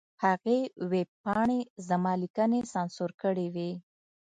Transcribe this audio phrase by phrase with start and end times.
[0.23, 0.59] هغې
[0.91, 3.71] ویبپاڼې زما لیکنې سانسور کړې وې.